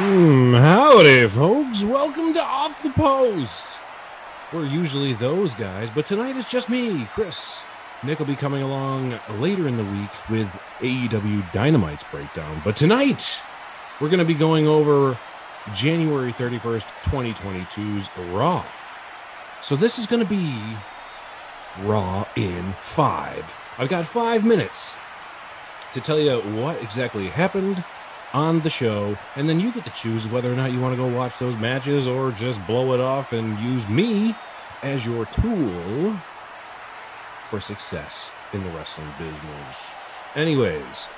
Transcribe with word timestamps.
Hmm, 0.00 0.54
howdy, 0.54 1.26
folks. 1.26 1.82
Welcome 1.82 2.32
to 2.34 2.40
Off 2.40 2.84
the 2.84 2.90
Post. 2.90 3.66
We're 4.52 4.64
usually 4.64 5.12
those 5.12 5.54
guys, 5.54 5.90
but 5.92 6.06
tonight 6.06 6.36
it's 6.36 6.48
just 6.48 6.68
me, 6.68 7.06
Kris. 7.06 7.62
Nick 8.04 8.20
will 8.20 8.26
be 8.26 8.36
coming 8.36 8.62
along 8.62 9.18
later 9.40 9.66
in 9.66 9.76
the 9.76 9.82
week 9.82 10.10
with 10.30 10.46
AEW 10.78 11.50
Dynamite's 11.52 12.04
breakdown. 12.12 12.62
But 12.64 12.76
tonight, 12.76 13.38
we're 14.00 14.08
going 14.08 14.20
to 14.20 14.24
be 14.24 14.34
going 14.34 14.68
over 14.68 15.18
January 15.74 16.32
31st, 16.32 16.84
2022's 17.02 18.08
Raw. 18.32 18.64
So 19.62 19.74
this 19.74 19.98
is 19.98 20.06
going 20.06 20.22
to 20.22 20.30
be 20.30 20.54
Raw 21.82 22.24
in 22.36 22.72
five. 22.82 23.52
I've 23.78 23.88
got 23.88 24.06
five 24.06 24.44
minutes 24.44 24.96
to 25.92 26.00
tell 26.00 26.20
you 26.20 26.38
what 26.38 26.80
exactly 26.80 27.26
happened 27.26 27.82
on 28.32 28.60
the 28.60 28.70
show, 28.70 29.16
and 29.36 29.48
then 29.48 29.60
you 29.60 29.72
get 29.72 29.84
to 29.84 29.90
choose 29.90 30.28
whether 30.28 30.52
or 30.52 30.56
not 30.56 30.72
you 30.72 30.80
want 30.80 30.92
to 30.92 30.96
go 30.96 31.08
watch 31.08 31.38
those 31.38 31.56
matches 31.56 32.06
or 32.06 32.30
just 32.32 32.64
blow 32.66 32.92
it 32.94 33.00
off 33.00 33.32
and 33.32 33.58
use 33.58 33.88
me 33.88 34.34
as 34.82 35.04
your 35.06 35.26
tool 35.26 36.14
for 37.48 37.60
success 37.60 38.30
in 38.52 38.62
the 38.62 38.70
wrestling 38.70 39.08
business. 39.18 39.76
Anyways, 40.34 41.08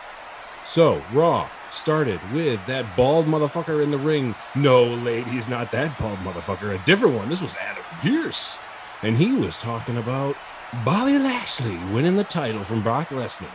so 0.67 1.03
Raw 1.13 1.49
started 1.73 2.21
with 2.33 2.65
that 2.67 2.87
bald 2.97 3.27
motherfucker 3.27 3.83
in 3.83 3.91
the 3.91 3.99
ring. 3.99 4.35
No, 4.55 4.85
ladies, 4.85 5.49
not 5.49 5.71
that 5.73 5.99
bald 5.99 6.19
motherfucker, 6.19 6.75
a 6.75 6.85
different 6.87 7.17
one. 7.17 7.29
This 7.29 7.43
was 7.43 7.57
Adam 7.57 7.85
Pearce. 8.01 8.59
And 9.03 9.17
he 9.17 9.33
was 9.33 9.57
talking 9.57 9.97
about 9.97 10.37
Bobby 10.85 11.19
Lashley 11.19 11.79
winning 11.93 12.17
the 12.17 12.25
title 12.25 12.63
from 12.65 12.83
Brock 12.83 13.09
Lesnar. 13.09 13.49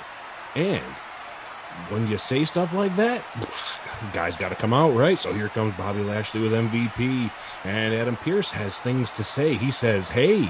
And 0.55 0.83
when 1.89 2.07
you 2.07 2.17
say 2.17 2.45
stuff 2.45 2.73
like 2.73 2.95
that, 2.95 3.21
guys 4.13 4.35
got 4.37 4.49
to 4.49 4.55
come 4.55 4.73
out, 4.73 4.95
right? 4.95 5.20
So 5.20 5.34
here 5.34 5.49
comes 5.49 5.76
Bobby 5.76 6.01
Lashley 6.01 6.41
with 6.41 6.51
MVP, 6.51 7.29
and 7.63 7.93
Adam 7.93 8.15
Pearce 8.18 8.51
has 8.51 8.79
things 8.79 9.12
to 9.12 9.23
say. 9.23 9.54
He 9.54 9.71
says, 9.71 10.09
Hey, 10.09 10.49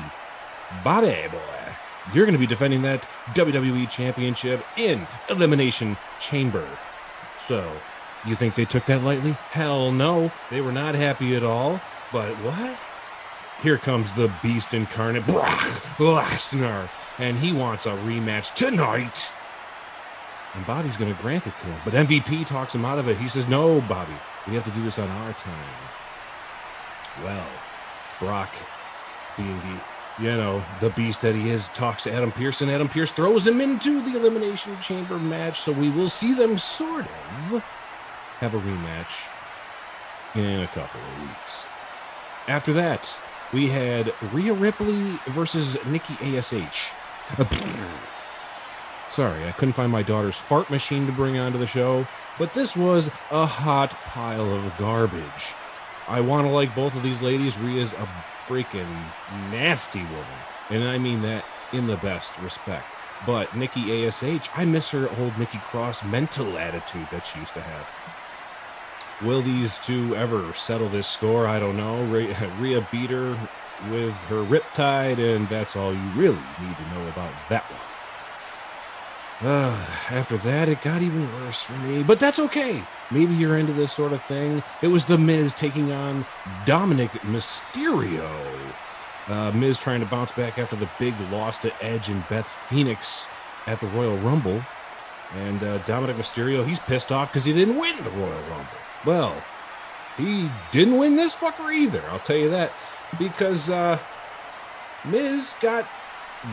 Bobby 0.83 1.27
boy, 1.31 1.73
you're 2.13 2.25
going 2.25 2.33
to 2.33 2.39
be 2.39 2.47
defending 2.47 2.83
that 2.83 3.03
WWE 3.33 3.89
Championship 3.89 4.65
in 4.77 5.05
Elimination 5.29 5.97
Chamber. 6.19 6.67
So, 7.45 7.69
you 8.25 8.35
think 8.35 8.55
they 8.55 8.65
took 8.65 8.85
that 8.85 9.03
lightly? 9.03 9.31
Hell 9.31 9.91
no. 9.91 10.31
They 10.49 10.61
were 10.61 10.71
not 10.71 10.95
happy 10.95 11.35
at 11.35 11.43
all. 11.43 11.81
But 12.11 12.31
what? 12.37 12.77
Here 13.61 13.77
comes 13.77 14.11
the 14.11 14.31
beast 14.41 14.73
incarnate, 14.73 15.25
Brock 15.25 15.81
Lesnar, 15.97 16.89
and 17.17 17.37
he 17.37 17.51
wants 17.51 17.85
a 17.85 17.91
rematch 17.91 18.53
tonight 18.53 19.31
and 20.55 20.65
Bobby's 20.65 20.97
going 20.97 21.13
to 21.13 21.21
grant 21.21 21.45
it 21.45 21.57
to 21.59 21.65
him. 21.65 21.79
But 21.83 21.93
MVP 21.93 22.47
talks 22.47 22.73
him 22.73 22.85
out 22.85 22.97
of 22.97 23.07
it. 23.07 23.17
He 23.17 23.27
says, 23.27 23.47
No, 23.47 23.81
Bobby, 23.81 24.13
we 24.47 24.53
have 24.55 24.63
to 24.63 24.71
do 24.71 24.83
this 24.83 24.99
on 24.99 25.09
our 25.09 25.33
time. 25.33 25.67
Well, 27.23 27.47
Brock, 28.19 28.49
being 29.37 29.57
the, 29.59 30.23
you 30.23 30.31
know, 30.31 30.63
the 30.79 30.89
beast 30.91 31.21
that 31.21 31.35
he 31.35 31.49
is, 31.49 31.67
talks 31.69 32.03
to 32.03 32.11
Adam 32.11 32.31
Pearce, 32.31 32.61
and 32.61 32.71
Adam 32.71 32.87
Pearce 32.87 33.11
throws 33.11 33.45
him 33.45 33.61
into 33.61 34.01
the 34.01 34.17
Elimination 34.17 34.77
Chamber 34.81 35.17
match. 35.17 35.59
So 35.59 35.71
we 35.71 35.89
will 35.89 36.09
see 36.09 36.33
them 36.33 36.57
sort 36.57 37.05
of 37.05 37.63
have 38.39 38.53
a 38.53 38.59
rematch 38.59 39.27
in 40.35 40.61
a 40.61 40.67
couple 40.67 40.99
of 40.99 41.21
weeks. 41.21 41.65
After 42.47 42.73
that, 42.73 43.17
we 43.53 43.69
had 43.69 44.13
Rhea 44.33 44.53
Ripley 44.53 45.19
versus 45.27 45.77
Nikki 45.85 46.37
ASH. 46.37 46.91
Sorry, 49.15 49.47
I 49.47 49.53
couldn't 49.53 49.75
find 49.75 49.93
my 49.93 50.03
daughter's 50.03 50.35
fart 50.35 50.69
machine 50.69 51.05
to 51.05 51.11
bring 51.13 51.37
onto 51.37 51.57
the 51.57 51.65
show, 51.65 52.05
but 52.37 52.53
this 52.53 52.75
was 52.75 53.09
a 53.31 53.45
hot 53.45 53.91
pile 53.91 54.53
of 54.53 54.77
garbage. 54.77 55.53
I 56.09 56.19
want 56.19 56.45
to 56.45 56.51
like 56.51 56.75
both 56.75 56.97
of 56.97 57.01
these 57.01 57.21
ladies. 57.21 57.57
Rhea's 57.57 57.93
a 57.93 58.09
freaking 58.45 58.93
nasty 59.51 60.01
woman, 60.01 60.25
and 60.69 60.83
I 60.83 60.97
mean 60.97 61.21
that 61.21 61.45
in 61.71 61.87
the 61.87 61.95
best 61.95 62.37
respect. 62.39 62.85
But 63.25 63.55
Nikki 63.55 64.05
ASH, 64.05 64.49
I 64.53 64.65
miss 64.65 64.89
her 64.89 65.09
old 65.17 65.39
Nikki 65.39 65.59
Cross 65.59 66.03
mental 66.03 66.57
attitude 66.57 67.07
that 67.11 67.25
she 67.25 67.39
used 67.39 67.53
to 67.53 67.61
have. 67.61 67.87
Will 69.25 69.41
these 69.41 69.79
two 69.79 70.13
ever 70.17 70.53
settle 70.55 70.89
this 70.89 71.07
score? 71.07 71.47
I 71.47 71.57
don't 71.57 71.77
know. 71.77 72.03
Rhea 72.03 72.85
beat 72.91 73.11
her 73.11 73.29
with 73.89 74.13
her 74.25 74.43
riptide, 74.43 75.19
and 75.19 75.47
that's 75.47 75.77
all 75.77 75.93
you 75.93 76.09
really 76.15 76.35
need 76.59 76.75
to 76.75 76.93
know 76.93 77.07
about 77.07 77.31
that 77.47 77.63
one. 77.71 77.94
Uh, 79.41 79.85
after 80.09 80.37
that, 80.37 80.69
it 80.69 80.81
got 80.81 81.01
even 81.01 81.29
worse 81.41 81.61
for 81.61 81.73
me, 81.79 82.03
but 82.03 82.19
that's 82.19 82.39
okay. 82.39 82.81
Maybe 83.11 83.33
you're 83.33 83.57
into 83.57 83.73
this 83.73 83.91
sort 83.91 84.13
of 84.13 84.21
thing. 84.23 84.63
It 84.81 84.87
was 84.87 85.05
The 85.05 85.17
Miz 85.17 85.53
taking 85.53 85.91
on 85.91 86.25
Dominik 86.65 87.09
Mysterio. 87.21 88.31
Uh, 89.27 89.51
Miz 89.51 89.77
trying 89.77 89.99
to 89.99 90.05
bounce 90.05 90.31
back 90.31 90.57
after 90.57 90.77
the 90.77 90.89
big 90.99 91.13
loss 91.31 91.57
to 91.59 91.83
Edge 91.83 92.09
and 92.09 92.27
Beth 92.29 92.47
Phoenix 92.47 93.27
at 93.67 93.81
the 93.81 93.87
Royal 93.87 94.17
Rumble. 94.17 94.63
And 95.33 95.61
uh, 95.63 95.79
Dominik 95.79 96.15
Mysterio, 96.15 96.65
he's 96.65 96.79
pissed 96.79 97.11
off 97.11 97.31
because 97.31 97.43
he 97.43 97.51
didn't 97.51 97.77
win 97.77 97.97
the 98.03 98.11
Royal 98.11 98.41
Rumble. 98.49 98.77
Well, 99.05 99.35
he 100.17 100.49
didn't 100.71 100.97
win 100.97 101.17
this 101.17 101.35
fucker 101.35 101.73
either, 101.73 102.01
I'll 102.09 102.19
tell 102.19 102.37
you 102.37 102.49
that. 102.51 102.71
Because 103.19 103.69
uh, 103.69 103.99
Miz 105.03 105.55
got 105.59 105.85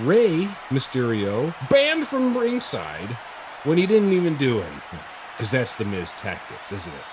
Rey 0.01 0.49
Mysterio 0.71 1.55
banned 1.69 2.07
from 2.07 2.37
ringside 2.37 3.11
when 3.65 3.79
he 3.79 3.87
didn't 3.87 4.13
even 4.13 4.37
do 4.37 4.61
anything. 4.61 5.01
Because 5.37 5.51
that's 5.51 5.75
the 5.75 5.85
Miz 5.85 6.13
tactics, 6.13 6.73
isn't 6.73 6.93
it? 6.93 7.05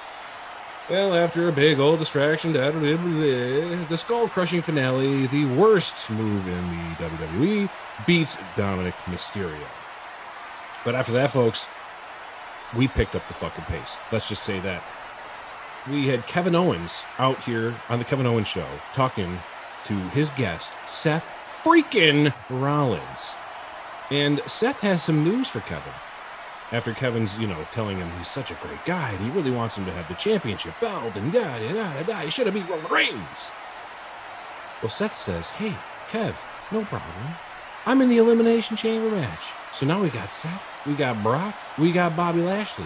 Well, 0.89 1.13
after 1.13 1.47
a 1.47 1.51
big 1.51 1.79
old 1.79 1.99
distraction, 1.99 2.53
the 2.53 3.97
skull 3.97 4.27
crushing 4.27 4.61
finale, 4.61 5.27
the 5.27 5.45
worst 5.45 6.09
move 6.09 6.47
in 6.47 6.67
the 6.69 6.95
WWE, 7.05 7.69
beats 8.07 8.37
Dominik 8.55 8.93
Mysterio. 9.05 9.67
But 10.83 10.95
after 10.95 11.13
that, 11.13 11.29
folks, 11.29 11.67
we 12.75 12.87
picked 12.87 13.15
up 13.15 13.27
the 13.27 13.35
fucking 13.35 13.65
pace. 13.65 13.97
Let's 14.11 14.27
just 14.27 14.43
say 14.43 14.59
that. 14.61 14.81
We 15.89 16.07
had 16.07 16.25
Kevin 16.25 16.55
Owens 16.55 17.03
out 17.19 17.39
here 17.41 17.75
on 17.87 17.99
the 17.99 18.05
Kevin 18.05 18.25
Owens 18.25 18.47
show 18.47 18.65
talking 18.93 19.39
to 19.85 19.93
his 19.93 20.31
guest, 20.31 20.71
Seth 20.85 21.25
freaking 21.63 22.33
Rollins. 22.49 23.35
And 24.09 24.41
Seth 24.47 24.81
has 24.81 25.03
some 25.03 25.23
news 25.23 25.47
for 25.47 25.59
Kevin. 25.61 25.93
After 26.71 26.93
Kevin's, 26.93 27.37
you 27.39 27.47
know, 27.47 27.65
telling 27.71 27.97
him 27.97 28.09
he's 28.17 28.27
such 28.27 28.51
a 28.51 28.55
great 28.55 28.83
guy 28.85 29.09
and 29.09 29.19
he 29.19 29.31
really 29.31 29.51
wants 29.51 29.75
him 29.75 29.85
to 29.85 29.91
have 29.91 30.07
the 30.07 30.13
championship 30.15 30.73
belt 30.79 31.15
and 31.15 31.31
da 31.33 31.57
da 31.57 31.73
da 31.73 32.03
da, 32.03 32.19
he 32.19 32.29
should 32.29 32.45
have 32.45 32.53
beat 32.53 32.69
Roman 32.69 32.91
Reigns. 32.91 33.51
Well, 34.81 34.89
Seth 34.89 35.13
says, 35.13 35.49
"Hey, 35.49 35.75
Kev, 36.09 36.35
no 36.71 36.83
problem. 36.85 37.35
I'm 37.85 38.01
in 38.01 38.09
the 38.09 38.17
elimination 38.17 38.77
chamber 38.77 39.09
match. 39.09 39.51
So 39.73 39.85
now 39.85 40.01
we 40.01 40.09
got 40.09 40.29
Seth, 40.29 40.61
we 40.85 40.93
got 40.93 41.21
Brock, 41.23 41.55
we 41.77 41.91
got 41.91 42.15
Bobby 42.15 42.41
Lashley. 42.41 42.85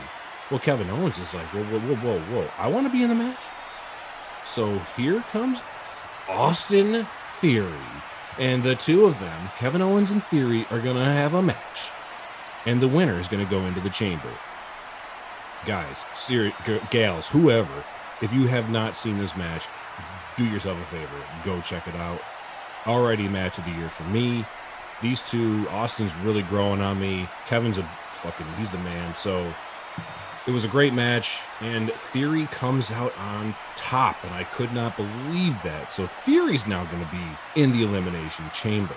Well, 0.50 0.60
Kevin 0.60 0.90
Owens 0.90 1.18
is 1.18 1.34
like, 1.34 1.46
whoa, 1.48 1.64
whoa, 1.64 1.80
whoa, 1.80 1.96
whoa, 1.96 2.20
whoa. 2.20 2.50
I 2.58 2.68
want 2.68 2.86
to 2.88 2.92
be 2.92 3.04
in 3.04 3.10
the 3.10 3.16
match. 3.16 3.40
So 4.46 4.78
here 4.96 5.22
comes 5.32 5.60
Austin 6.30 7.08
Theory 7.40 7.72
and 8.40 8.64
the 8.64 8.76
two 8.76 9.06
of 9.06 9.20
them, 9.20 9.50
Kevin 9.58 9.82
Owens 9.82 10.12
and 10.12 10.24
Theory, 10.26 10.66
are 10.72 10.80
going 10.80 10.98
to 10.98 11.04
have 11.06 11.34
a 11.34 11.42
match. 11.42 11.92
And 12.66 12.82
the 12.82 12.88
winner 12.88 13.20
is 13.20 13.28
going 13.28 13.44
to 13.44 13.50
go 13.50 13.62
into 13.66 13.82
the 13.82 13.90
chamber. 13.90 14.30
Guys, 15.66 16.04
g- 16.28 16.54
gals, 16.90 17.28
whoever, 17.30 17.84
if 18.22 18.34
you 18.34 18.48
have 18.48 18.70
not 18.70 18.96
seen 18.96 19.18
this 19.18 19.36
match, 19.36 19.66
do 20.38 20.46
yourself 20.46 20.82
a 20.82 20.86
favor. 20.86 21.16
Go 21.44 21.62
check 21.62 21.88
it 21.88 21.96
out. 21.96 22.22
Already 22.88 23.28
match 23.28 23.58
of 23.58 23.66
the 23.66 23.72
year 23.72 23.90
for 23.90 24.04
me. 24.04 24.46
These 25.02 25.22
two, 25.22 25.68
Austin's 25.70 26.16
really 26.18 26.44
growing 26.44 26.82
on 26.82 27.00
me. 27.00 27.28
Kevin's 27.48 27.78
a 27.78 27.84
fucking, 28.12 28.46
he's 28.58 28.72
the 28.72 28.78
man. 28.80 29.16
So 29.16 29.54
it 30.46 30.52
was 30.52 30.66
a 30.66 30.68
great 30.68 30.94
match, 30.94 31.40
and 31.62 31.92
Theory 31.92 32.48
comes 32.48 32.92
out 32.92 33.18
on 33.18 33.56
top, 33.76 34.22
and 34.24 34.34
I 34.34 34.44
could 34.44 34.74
not 34.74 34.98
believe 34.98 35.62
that. 35.64 35.92
So 35.92 36.06
Theory's 36.06 36.68
now 36.68 36.84
going 36.86 37.04
to 37.04 37.12
be 37.12 37.62
in 37.62 37.72
the 37.72 37.84
Elimination 37.84 38.46
Chamber. 38.54 38.96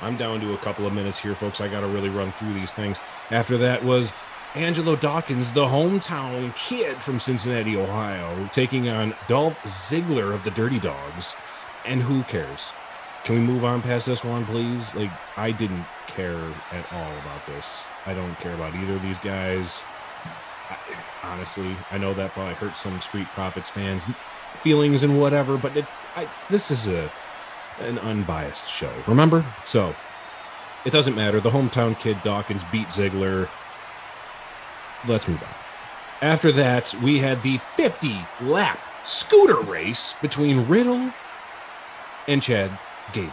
I'm 0.00 0.16
down 0.16 0.40
to 0.40 0.54
a 0.54 0.58
couple 0.58 0.86
of 0.86 0.92
minutes 0.92 1.18
here, 1.18 1.34
folks. 1.34 1.60
I 1.60 1.68
got 1.68 1.80
to 1.80 1.88
really 1.88 2.10
run 2.10 2.30
through 2.32 2.54
these 2.54 2.72
things. 2.72 2.98
After 3.30 3.58
that 3.58 3.82
was 3.82 4.12
Angelo 4.54 4.94
Dawkins, 4.94 5.52
the 5.52 5.66
hometown 5.66 6.54
kid 6.54 7.02
from 7.02 7.18
Cincinnati, 7.18 7.76
Ohio, 7.76 8.48
taking 8.52 8.88
on 8.88 9.14
Dolph 9.26 9.60
Ziggler 9.64 10.32
of 10.32 10.44
the 10.44 10.50
Dirty 10.52 10.78
Dawgs. 10.78 11.34
And 11.84 12.02
who 12.02 12.22
cares? 12.24 12.70
Can 13.24 13.34
we 13.34 13.40
move 13.40 13.64
on 13.64 13.82
past 13.82 14.06
this 14.06 14.22
one, 14.22 14.44
please? 14.46 14.94
Like, 14.94 15.10
I 15.36 15.50
didn't 15.50 15.86
care 16.06 16.38
at 16.70 16.92
all 16.92 17.12
about 17.18 17.44
this. 17.46 17.78
I 18.06 18.14
don't 18.14 18.34
care 18.36 18.54
about 18.54 18.74
either 18.74 18.94
of 18.94 19.02
these 19.02 19.18
guys. 19.18 19.82
Honestly, 21.22 21.76
I 21.90 21.98
know 21.98 22.14
that 22.14 22.32
probably 22.32 22.54
hurts 22.54 22.80
some 22.80 23.00
Street 23.00 23.26
Profits 23.28 23.70
fans' 23.70 24.04
feelings 24.62 25.02
and 25.02 25.20
whatever, 25.20 25.56
but 25.56 25.76
it, 25.76 25.84
I, 26.16 26.28
this 26.50 26.70
is 26.70 26.86
a 26.86 27.10
an 27.80 27.98
unbiased 27.98 28.68
show. 28.68 28.92
Remember? 29.06 29.44
So 29.64 29.94
it 30.84 30.90
doesn't 30.90 31.14
matter. 31.14 31.40
The 31.40 31.50
hometown 31.50 31.98
kid 31.98 32.18
Dawkins 32.22 32.62
beat 32.70 32.88
Ziggler. 32.88 33.48
Let's 35.06 35.26
move 35.26 35.42
on. 35.42 35.48
After 36.22 36.52
that, 36.52 36.94
we 37.02 37.18
had 37.18 37.42
the 37.42 37.58
50 37.58 38.26
lap 38.42 38.78
scooter 39.04 39.60
race 39.60 40.14
between 40.22 40.66
Riddle 40.66 41.12
and 42.26 42.42
Chad 42.42 42.70
Gable. 43.12 43.32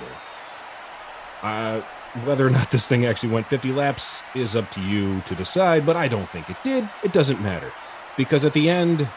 Uh, 1.42 1.82
whether 2.26 2.46
or 2.46 2.50
not 2.50 2.72
this 2.72 2.88
thing 2.88 3.06
actually 3.06 3.30
went 3.30 3.48
50 3.48 3.72
laps 3.72 4.22
is 4.36 4.56
up 4.56 4.70
to 4.72 4.82
you 4.82 5.22
to 5.22 5.36
decide, 5.36 5.86
but 5.86 5.96
I 5.96 6.08
don't 6.08 6.30
think 6.30 6.50
it 6.50 6.58
did. 6.64 6.88
It 7.04 7.14
doesn't 7.14 7.42
matter. 7.42 7.72
Because 8.18 8.44
at 8.44 8.54
the 8.54 8.70
end, 8.70 9.08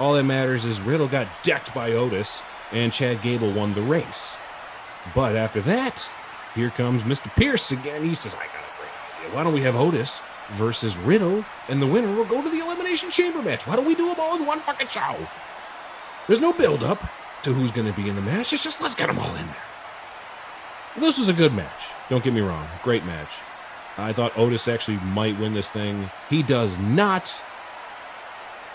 all 0.00 0.14
that 0.14 0.24
matters 0.24 0.64
is 0.64 0.80
Riddle 0.80 1.08
got 1.08 1.28
decked 1.42 1.72
by 1.74 1.92
Otis 1.92 2.42
and 2.72 2.92
Chad 2.92 3.22
Gable 3.22 3.52
won 3.52 3.74
the 3.74 3.82
race. 3.82 4.36
But 5.14 5.36
after 5.36 5.60
that, 5.62 6.08
here 6.54 6.70
comes 6.70 7.02
Mr. 7.04 7.34
Pearce 7.34 7.70
again. 7.70 8.04
He 8.04 8.14
says, 8.14 8.34
I 8.34 8.38
got 8.38 8.46
a 8.46 8.78
great 8.78 8.90
idea. 9.24 9.36
Why 9.36 9.44
don't 9.44 9.54
we 9.54 9.62
have 9.62 9.76
Otis 9.76 10.20
versus 10.52 10.96
Riddle, 10.96 11.44
and 11.68 11.80
the 11.80 11.86
winner 11.86 12.14
will 12.14 12.24
go 12.24 12.42
to 12.42 12.48
the 12.48 12.58
Elimination 12.58 13.10
Chamber 13.10 13.42
match? 13.42 13.66
Why 13.66 13.76
don't 13.76 13.86
we 13.86 13.94
do 13.94 14.08
them 14.08 14.16
all 14.18 14.36
in 14.36 14.44
one 14.44 14.60
fucking 14.60 14.88
show? 14.88 15.16
There's 16.26 16.40
no 16.40 16.52
build 16.52 16.82
up 16.82 17.02
to 17.42 17.52
who's 17.52 17.70
going 17.70 17.90
to 17.90 18.00
be 18.00 18.08
in 18.08 18.16
the 18.16 18.22
match. 18.22 18.52
It's 18.52 18.64
just 18.64 18.82
let's 18.82 18.94
get 18.94 19.06
them 19.06 19.18
all 19.18 19.34
in 19.36 19.46
there. 19.46 19.56
This 20.98 21.18
was 21.18 21.28
a 21.28 21.32
good 21.32 21.54
match. 21.54 21.97
Don't 22.08 22.24
get 22.24 22.32
me 22.32 22.40
wrong. 22.40 22.66
Great 22.82 23.04
match. 23.04 23.40
I 23.98 24.12
thought 24.12 24.36
Otis 24.38 24.68
actually 24.68 24.98
might 24.98 25.38
win 25.38 25.54
this 25.54 25.68
thing. 25.68 26.10
He 26.30 26.42
does 26.42 26.78
not. 26.78 27.34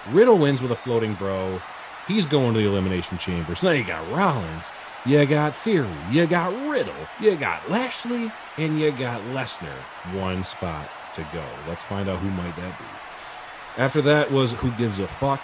Riddle 0.10 0.38
wins 0.38 0.62
with 0.62 0.72
a 0.72 0.76
floating 0.76 1.14
bro. 1.14 1.62
He's 2.08 2.26
going 2.26 2.54
to 2.54 2.60
the 2.60 2.68
Elimination 2.68 3.18
Chamber. 3.18 3.56
So 3.56 3.68
now 3.68 3.74
you 3.74 3.86
got 3.86 4.10
Rollins, 4.12 4.72
you 5.06 5.26
got 5.26 5.56
Theory, 5.56 5.88
you 6.12 6.28
got 6.28 6.52
Riddle, 6.70 6.94
you 7.22 7.38
got 7.38 7.70
Lashley, 7.70 8.30
and 8.58 8.78
you 8.78 8.92
got 8.92 9.22
Lesnar. 9.32 9.78
One 10.20 10.44
spot 10.44 10.90
to 11.16 11.26
go. 11.34 11.46
Let's 11.68 11.84
find 11.86 12.10
out 12.10 12.20
who 12.20 12.30
might 12.32 12.56
that 12.58 12.78
be. 12.78 13.82
After 13.82 14.02
that 14.02 14.32
was 14.32 14.52
Who 14.54 14.72
Gives 14.72 15.00
a 15.00 15.08
Fuck. 15.08 15.42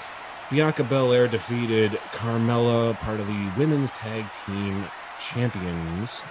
Bianca 0.52 0.84
Belair 0.84 1.28
defeated 1.28 1.92
Carmella, 2.12 2.96
part 2.96 3.20
of 3.20 3.28
the 3.28 3.52
Women's 3.58 3.92
Tag 3.92 4.26
Team 4.46 4.86
Champions. 5.20 6.22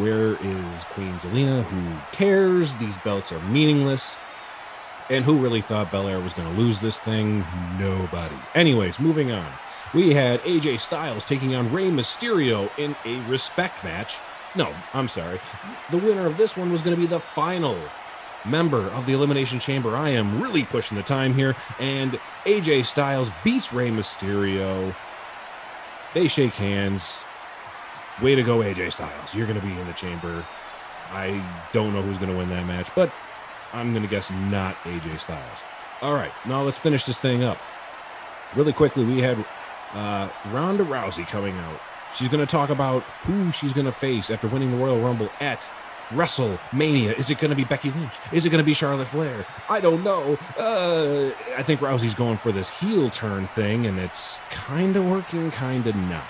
Where 0.00 0.34
is 0.34 0.84
Queen 0.84 1.14
Zelina? 1.14 1.64
Who 1.64 2.16
cares? 2.16 2.74
These 2.76 2.96
belts 2.98 3.32
are 3.32 3.40
meaningless. 3.48 4.16
And 5.10 5.24
who 5.24 5.36
really 5.36 5.60
thought 5.60 5.90
Belair 5.90 6.20
was 6.20 6.32
going 6.32 6.48
to 6.52 6.60
lose 6.60 6.78
this 6.78 6.98
thing? 6.98 7.44
Nobody. 7.78 8.34
Anyways, 8.54 9.00
moving 9.00 9.32
on. 9.32 9.50
We 9.92 10.14
had 10.14 10.40
AJ 10.42 10.80
Styles 10.80 11.24
taking 11.24 11.54
on 11.54 11.72
Rey 11.72 11.90
Mysterio 11.90 12.70
in 12.78 12.96
a 13.04 13.20
respect 13.28 13.82
match. 13.84 14.18
No, 14.54 14.72
I'm 14.94 15.08
sorry. 15.08 15.40
The 15.90 15.98
winner 15.98 16.26
of 16.26 16.36
this 16.36 16.56
one 16.56 16.70
was 16.70 16.80
going 16.80 16.94
to 16.94 17.00
be 17.00 17.06
the 17.06 17.20
final 17.20 17.76
member 18.44 18.88
of 18.90 19.06
the 19.06 19.12
Elimination 19.12 19.58
Chamber. 19.58 19.96
I 19.96 20.10
am 20.10 20.40
really 20.40 20.64
pushing 20.64 20.96
the 20.96 21.02
time 21.02 21.34
here. 21.34 21.56
And 21.78 22.18
AJ 22.44 22.86
Styles 22.86 23.30
beats 23.42 23.72
Rey 23.72 23.90
Mysterio. 23.90 24.94
They 26.14 26.28
shake 26.28 26.54
hands. 26.54 27.18
Way 28.20 28.34
to 28.34 28.42
go, 28.42 28.58
AJ 28.58 28.92
Styles. 28.92 29.34
You're 29.34 29.46
going 29.46 29.58
to 29.58 29.66
be 29.66 29.72
in 29.72 29.86
the 29.86 29.92
chamber. 29.94 30.44
I 31.10 31.42
don't 31.72 31.92
know 31.94 32.02
who's 32.02 32.18
going 32.18 32.30
to 32.30 32.36
win 32.36 32.48
that 32.50 32.66
match, 32.66 32.88
but 32.94 33.10
I'm 33.72 33.92
going 33.92 34.02
to 34.02 34.08
guess 34.08 34.30
not 34.30 34.74
AJ 34.84 35.20
Styles. 35.20 35.58
All 36.02 36.14
right, 36.14 36.32
now 36.46 36.62
let's 36.62 36.78
finish 36.78 37.04
this 37.04 37.18
thing 37.18 37.42
up. 37.42 37.58
Really 38.54 38.72
quickly, 38.72 39.04
we 39.04 39.20
had 39.20 39.42
uh, 39.94 40.28
Ronda 40.50 40.84
Rousey 40.84 41.26
coming 41.26 41.56
out. 41.56 41.80
She's 42.14 42.28
going 42.28 42.44
to 42.44 42.50
talk 42.50 42.70
about 42.70 43.02
who 43.24 43.50
she's 43.52 43.72
going 43.72 43.86
to 43.86 43.92
face 43.92 44.30
after 44.30 44.46
winning 44.48 44.70
the 44.70 44.76
Royal 44.76 45.00
Rumble 45.00 45.30
at 45.40 45.60
WrestleMania. 46.10 47.18
Is 47.18 47.30
it 47.30 47.38
going 47.38 47.50
to 47.50 47.56
be 47.56 47.64
Becky 47.64 47.90
Lynch? 47.90 48.12
Is 48.32 48.44
it 48.44 48.50
going 48.50 48.62
to 48.62 48.66
be 48.66 48.74
Charlotte 48.74 49.08
Flair? 49.08 49.46
I 49.68 49.80
don't 49.80 50.04
know. 50.04 50.38
Uh, 50.58 51.30
I 51.56 51.62
think 51.62 51.80
Rousey's 51.80 52.14
going 52.14 52.36
for 52.36 52.52
this 52.52 52.68
heel 52.68 53.08
turn 53.10 53.46
thing, 53.46 53.86
and 53.86 53.98
it's 53.98 54.38
kind 54.50 54.96
of 54.96 55.08
working, 55.08 55.50
kind 55.50 55.86
of 55.86 55.96
not. 55.96 56.24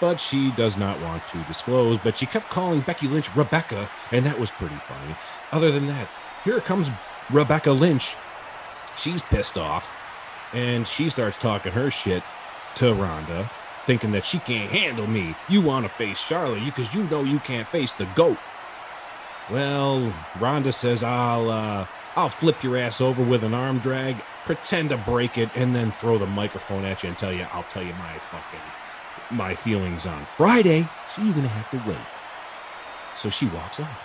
But 0.00 0.20
she 0.20 0.52
does 0.52 0.76
not 0.76 1.00
want 1.00 1.26
to 1.28 1.38
disclose. 1.44 1.98
But 1.98 2.16
she 2.16 2.26
kept 2.26 2.50
calling 2.50 2.80
Becky 2.80 3.08
Lynch 3.08 3.34
Rebecca, 3.34 3.88
and 4.12 4.24
that 4.26 4.38
was 4.38 4.50
pretty 4.50 4.76
funny. 4.76 5.14
Other 5.52 5.72
than 5.72 5.86
that, 5.88 6.08
here 6.44 6.60
comes 6.60 6.90
Rebecca 7.30 7.72
Lynch. 7.72 8.16
She's 8.96 9.22
pissed 9.22 9.58
off, 9.58 9.90
and 10.52 10.86
she 10.86 11.08
starts 11.08 11.38
talking 11.38 11.72
her 11.72 11.90
shit 11.90 12.22
to 12.76 12.94
Ronda, 12.94 13.50
thinking 13.86 14.12
that 14.12 14.24
she 14.24 14.38
can't 14.38 14.70
handle 14.70 15.06
me. 15.06 15.34
You 15.48 15.60
want 15.60 15.84
to 15.84 15.88
face 15.88 16.18
Charlotte 16.18 16.64
because 16.64 16.94
you 16.94 17.04
know 17.04 17.22
you 17.22 17.38
can't 17.40 17.66
face 17.66 17.94
the 17.94 18.06
goat. 18.14 18.38
Well, 19.50 20.12
Ronda 20.38 20.72
says 20.72 21.02
I'll 21.02 21.50
uh, 21.50 21.86
I'll 22.16 22.28
flip 22.28 22.62
your 22.62 22.76
ass 22.76 23.00
over 23.00 23.22
with 23.22 23.42
an 23.44 23.54
arm 23.54 23.78
drag, 23.78 24.16
pretend 24.44 24.90
to 24.90 24.96
break 24.96 25.38
it, 25.38 25.48
and 25.54 25.74
then 25.74 25.90
throw 25.90 26.18
the 26.18 26.26
microphone 26.26 26.84
at 26.84 27.02
you 27.02 27.08
and 27.08 27.18
tell 27.18 27.32
you 27.32 27.46
I'll 27.52 27.62
tell 27.64 27.82
you 27.82 27.94
my 27.94 28.12
fucking 28.18 28.60
my 29.30 29.54
feelings 29.54 30.06
on 30.06 30.24
Friday. 30.36 30.88
So 31.08 31.22
you're 31.22 31.34
gonna 31.34 31.48
have 31.48 31.70
to 31.70 31.88
wait. 31.88 31.98
So 33.16 33.30
she 33.30 33.46
walks 33.46 33.80
off. 33.80 34.04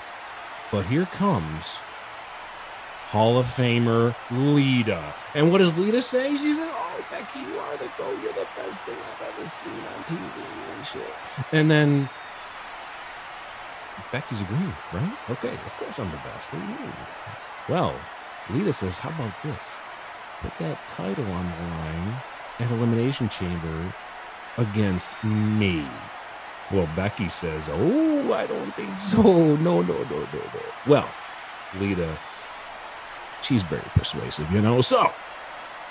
But 0.72 0.86
here 0.86 1.06
comes 1.06 1.78
Hall 3.14 3.38
of 3.38 3.46
Famer 3.46 4.16
Lita. 4.32 5.14
And 5.36 5.52
what 5.52 5.60
does 5.60 5.78
Lita 5.78 6.02
say? 6.02 6.36
She 6.36 6.54
says, 6.54 6.68
Oh, 6.72 7.06
Becky, 7.12 7.42
you 7.42 7.60
are 7.60 7.78
the 7.78 7.90
GOAT. 7.98 8.18
You're 8.24 8.34
the 8.34 8.48
best 8.58 8.82
thing 8.82 8.96
I've 8.96 9.38
ever 9.38 9.48
seen 9.48 9.72
on 9.74 10.04
TV 10.06 10.76
and 10.76 10.88
shit. 10.88 11.14
And 11.52 11.70
then 11.70 12.10
Becky's 14.12 14.42
agreeing, 14.42 14.74
right? 14.94 15.14
Okay, 15.30 15.54
of 15.54 15.74
course 15.78 16.00
I'm 16.00 16.10
the 16.10 16.18
best. 16.18 16.52
What 16.52 16.60
do 16.60 16.66
you 16.66 16.80
mean? 16.80 16.94
Well, 17.70 17.96
Lita 18.50 18.74
says, 18.74 18.98
How 18.98 19.10
about 19.10 19.34
this? 19.44 19.76
Put 20.42 20.58
that 20.58 20.78
title 20.90 21.26
on 21.32 21.46
the 21.46 21.68
line 21.68 22.16
at 22.60 22.72
Elimination 22.72 23.30
Chamber 23.30 23.94
against 24.58 25.12
me. 25.24 25.86
Well, 26.72 26.90
Becky 26.96 27.30
says, 27.30 27.70
Oh, 27.72 28.34
I 28.34 28.48
don't 28.48 28.72
think 28.76 29.00
so. 29.00 29.22
No, 29.58 29.82
no, 29.82 29.82
no, 29.82 30.04
no, 30.04 30.20
no. 30.24 30.62
Well, 30.88 31.10
Lita 31.80 32.18
she's 33.44 33.64
very 33.64 33.82
persuasive, 33.94 34.50
you 34.52 34.62
know. 34.62 34.82
So 34.82 35.12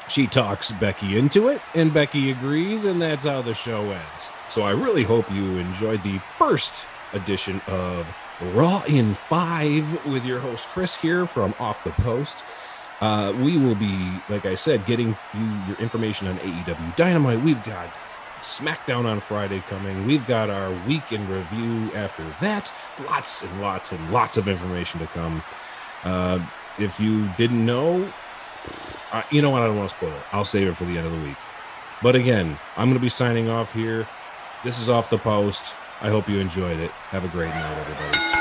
she 0.08 0.26
talks 0.26 0.70
Becky 0.72 1.18
into 1.18 1.48
it, 1.48 1.60
and 1.74 1.92
Becky 1.92 2.30
agrees, 2.30 2.84
and 2.84 3.00
that's 3.00 3.24
how 3.24 3.42
the 3.42 3.54
show 3.54 3.82
ends. 3.82 4.30
So 4.48 4.62
I 4.62 4.72
really 4.72 5.04
hope 5.04 5.30
you 5.30 5.58
enjoyed 5.58 6.02
the 6.02 6.18
first 6.18 6.74
edition 7.12 7.60
of 7.68 8.06
Raw 8.54 8.82
in 8.88 9.14
Five 9.14 10.06
with 10.06 10.24
your 10.24 10.40
host 10.40 10.68
Kris 10.68 10.96
here 10.96 11.26
from 11.26 11.54
Off 11.60 11.84
the 11.84 11.90
Post. 11.90 12.44
Uh, 13.00 13.32
we 13.40 13.56
will 13.56 13.74
be, 13.74 14.12
like 14.28 14.46
I 14.46 14.54
said, 14.54 14.86
getting 14.86 15.16
you 15.34 15.44
your 15.66 15.76
information 15.78 16.28
on 16.28 16.36
AEW 16.38 16.96
Dynamite. 16.96 17.40
We've 17.42 17.62
got 17.64 17.88
SmackDown 18.42 19.04
on 19.04 19.20
Friday 19.20 19.60
coming. 19.68 20.06
We've 20.06 20.26
got 20.26 20.50
our 20.50 20.72
week 20.86 21.12
in 21.12 21.26
review 21.28 21.94
after 21.94 22.24
that. 22.40 22.72
Lots 23.06 23.42
and 23.42 23.60
lots 23.60 23.92
and 23.92 24.12
lots 24.12 24.36
of 24.36 24.48
information 24.48 25.00
to 25.00 25.06
come. 25.06 25.42
Uh, 26.04 26.44
if 26.78 26.98
you 26.98 27.28
didn't 27.36 27.64
know, 27.64 28.12
uh, 29.12 29.22
you 29.30 29.42
know 29.42 29.50
what? 29.50 29.62
I 29.62 29.66
don't 29.66 29.76
want 29.76 29.90
to 29.90 29.96
spoil 29.96 30.12
it. 30.12 30.22
I'll 30.32 30.44
save 30.44 30.68
it 30.68 30.76
for 30.76 30.84
the 30.84 30.98
end 30.98 31.06
of 31.06 31.12
the 31.12 31.26
week. 31.26 31.36
But 32.02 32.16
again, 32.16 32.58
I'm 32.76 32.88
going 32.88 32.98
to 32.98 33.02
be 33.02 33.08
signing 33.08 33.48
off 33.48 33.72
here. 33.72 34.06
This 34.64 34.80
is 34.80 34.88
Off 34.88 35.08
the 35.08 35.18
Post. 35.18 35.74
I 36.00 36.08
hope 36.08 36.28
you 36.28 36.40
enjoyed 36.40 36.80
it. 36.80 36.90
Have 36.90 37.24
a 37.24 37.28
great 37.28 37.50
night, 37.50 37.78
everybody. 37.78 38.31